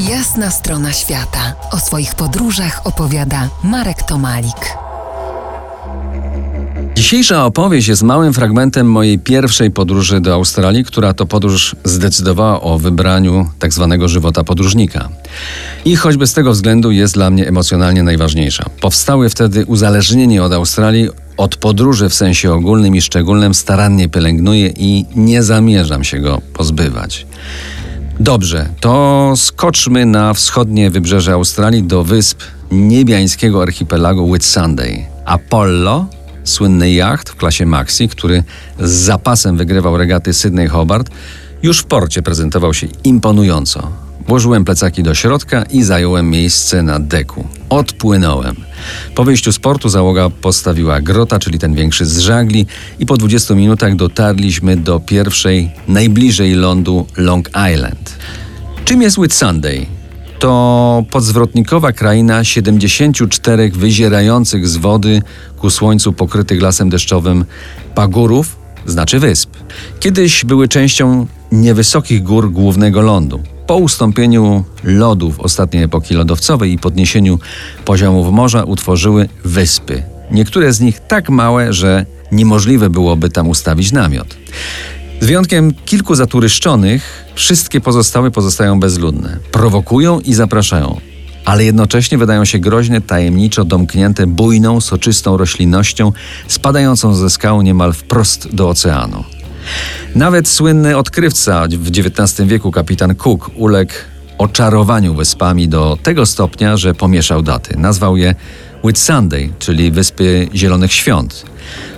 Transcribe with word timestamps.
Jasna 0.00 0.50
strona 0.50 0.92
świata. 0.92 1.54
O 1.72 1.78
swoich 1.78 2.14
podróżach 2.14 2.80
opowiada 2.84 3.48
Marek 3.64 4.02
Tomalik. 4.02 4.76
Dzisiejsza 6.94 7.44
opowieść 7.44 7.88
jest 7.88 8.02
małym 8.02 8.32
fragmentem 8.32 8.90
mojej 8.90 9.18
pierwszej 9.18 9.70
podróży 9.70 10.20
do 10.20 10.34
Australii, 10.34 10.84
która 10.84 11.14
to 11.14 11.26
podróż 11.26 11.76
zdecydowała 11.84 12.60
o 12.60 12.78
wybraniu 12.78 13.50
tak 13.58 13.72
zwanego 13.72 14.08
żywota 14.08 14.44
podróżnika. 14.44 15.08
I 15.84 15.96
choćby 15.96 16.26
z 16.26 16.32
tego 16.32 16.52
względu 16.52 16.90
jest 16.90 17.14
dla 17.14 17.30
mnie 17.30 17.48
emocjonalnie 17.48 18.02
najważniejsza. 18.02 18.64
Powstały 18.80 19.28
wtedy 19.28 19.66
uzależnienie 19.66 20.42
od 20.42 20.52
Australii, 20.52 21.08
od 21.36 21.56
podróży 21.56 22.08
w 22.08 22.14
sensie 22.14 22.52
ogólnym 22.52 22.96
i 22.96 23.02
szczególnym 23.02 23.54
starannie 23.54 24.08
pielęgnuję 24.08 24.72
i 24.76 25.04
nie 25.14 25.42
zamierzam 25.42 26.04
się 26.04 26.18
go 26.18 26.40
pozbywać. 26.52 27.26
Dobrze, 28.20 28.68
to 28.80 29.32
skoczmy 29.36 30.06
na 30.06 30.34
wschodnie 30.34 30.90
wybrzeże 30.90 31.32
Australii 31.32 31.82
do 31.82 32.04
wysp 32.04 32.40
niebiańskiego 32.70 33.62
archipelagu 33.62 34.32
Whitsunday. 34.32 35.06
Apollo, 35.24 36.06
słynny 36.44 36.92
jacht 36.92 37.28
w 37.28 37.36
klasie 37.36 37.66
Maxi, 37.66 38.08
który 38.08 38.44
z 38.80 38.90
zapasem 38.90 39.56
wygrywał 39.56 39.96
regaty 39.96 40.34
Sydney 40.34 40.68
Hobart, 40.68 41.10
już 41.62 41.78
w 41.78 41.84
porcie 41.84 42.22
prezentował 42.22 42.74
się 42.74 42.86
imponująco. 43.04 44.05
Włożyłem 44.28 44.64
plecaki 44.64 45.02
do 45.02 45.14
środka 45.14 45.62
i 45.62 45.82
zająłem 45.82 46.30
miejsce 46.30 46.82
na 46.82 47.00
deku. 47.00 47.44
Odpłynąłem. 47.68 48.56
Po 49.14 49.24
wyjściu 49.24 49.52
z 49.52 49.58
portu 49.58 49.88
załoga 49.88 50.30
postawiła 50.30 51.00
grota, 51.00 51.38
czyli 51.38 51.58
ten 51.58 51.74
większy 51.74 52.06
z 52.06 52.18
żagli, 52.18 52.66
i 52.98 53.06
po 53.06 53.16
20 53.16 53.54
minutach 53.54 53.96
dotarliśmy 53.96 54.76
do 54.76 55.00
pierwszej, 55.00 55.70
najbliżej 55.88 56.54
lądu 56.54 57.06
Long 57.16 57.50
Island. 57.74 58.16
Czym 58.84 59.02
jest 59.02 59.18
Whitsunday? 59.18 59.86
To 60.38 61.04
podzwrotnikowa 61.10 61.92
kraina 61.92 62.44
74 62.44 63.70
wyzierających 63.70 64.68
z 64.68 64.76
wody 64.76 65.22
ku 65.58 65.70
słońcu 65.70 66.12
pokrytych 66.12 66.62
lasem 66.62 66.88
deszczowym 66.88 67.44
pagórów, 67.94 68.56
znaczy 68.86 69.18
wysp. 69.18 69.50
Kiedyś 70.00 70.44
były 70.44 70.68
częścią 70.68 71.26
niewysokich 71.52 72.22
gór 72.22 72.52
głównego 72.52 73.00
lądu. 73.00 73.55
Po 73.66 73.76
ustąpieniu 73.76 74.64
lodów 74.84 75.40
ostatniej 75.40 75.82
epoki 75.82 76.14
lodowcowej 76.14 76.72
i 76.72 76.78
podniesieniu 76.78 77.38
poziomów 77.84 78.32
morza 78.32 78.64
utworzyły 78.64 79.28
wyspy. 79.44 80.02
Niektóre 80.30 80.72
z 80.72 80.80
nich 80.80 81.00
tak 81.00 81.30
małe, 81.30 81.72
że 81.72 82.06
niemożliwe 82.32 82.90
byłoby 82.90 83.30
tam 83.30 83.48
ustawić 83.48 83.92
namiot. 83.92 84.36
Z 85.20 85.26
wyjątkiem 85.26 85.74
kilku 85.84 86.14
zaturyszczonych, 86.14 87.24
wszystkie 87.34 87.80
pozostałe 87.80 88.30
pozostają 88.30 88.80
bezludne. 88.80 89.38
Prowokują 89.52 90.20
i 90.20 90.34
zapraszają, 90.34 91.00
ale 91.44 91.64
jednocześnie 91.64 92.18
wydają 92.18 92.44
się 92.44 92.58
groźne, 92.58 93.00
tajemniczo 93.00 93.64
domknięte 93.64 94.26
bujną, 94.26 94.80
soczystą 94.80 95.36
roślinnością, 95.36 96.12
spadającą 96.48 97.14
ze 97.14 97.30
skał 97.30 97.62
niemal 97.62 97.92
wprost 97.92 98.54
do 98.54 98.68
oceanu. 98.68 99.24
Nawet 100.14 100.48
słynny 100.48 100.96
odkrywca 100.96 101.66
w 101.68 101.88
XIX 101.88 102.48
wieku, 102.48 102.70
kapitan 102.72 103.14
Cook, 103.14 103.50
uległ 103.54 103.92
oczarowaniu 104.38 105.14
wyspami 105.14 105.68
do 105.68 105.98
tego 106.02 106.26
stopnia, 106.26 106.76
że 106.76 106.94
pomieszał 106.94 107.42
daty. 107.42 107.76
Nazwał 107.78 108.16
je 108.16 108.34
Whitsunday, 108.84 109.52
czyli 109.58 109.90
Wyspy 109.90 110.48
Zielonych 110.54 110.92
Świąt, 110.92 111.44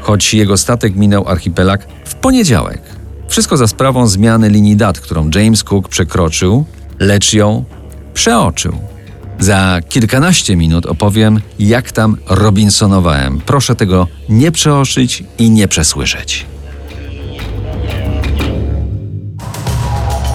choć 0.00 0.34
jego 0.34 0.56
statek 0.56 0.96
minął 0.96 1.28
archipelag 1.28 1.86
w 2.04 2.14
poniedziałek. 2.14 2.80
Wszystko 3.28 3.56
za 3.56 3.66
sprawą 3.66 4.06
zmiany 4.06 4.48
linii 4.48 4.76
dat, 4.76 5.00
którą 5.00 5.30
James 5.34 5.64
Cook 5.64 5.88
przekroczył, 5.88 6.64
lecz 6.98 7.32
ją 7.32 7.64
przeoczył. 8.14 8.78
Za 9.38 9.80
kilkanaście 9.88 10.56
minut 10.56 10.86
opowiem, 10.86 11.40
jak 11.58 11.92
tam 11.92 12.16
Robinsonowałem. 12.28 13.40
Proszę 13.46 13.74
tego 13.74 14.06
nie 14.28 14.52
przeoczyć 14.52 15.24
i 15.38 15.50
nie 15.50 15.68
przesłyszeć. 15.68 16.46